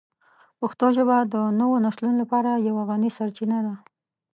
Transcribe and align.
پښتو 0.59 0.85
ژبه 0.97 1.17
د 1.33 1.35
نوو 1.59 1.75
نسلونو 1.85 2.17
لپاره 2.23 2.63
یوه 2.69 2.81
غني 2.89 3.09
سرچینه 3.17 3.59
ده. 3.65 3.75